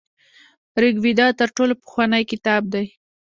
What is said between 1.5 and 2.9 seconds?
ټولو پخوانی کتاب دی.